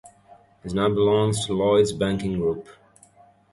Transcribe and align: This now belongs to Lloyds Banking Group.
This 0.63 0.73
now 0.73 0.89
belongs 0.89 1.45
to 1.45 1.53
Lloyds 1.53 1.91
Banking 1.93 2.39
Group. 2.39 2.67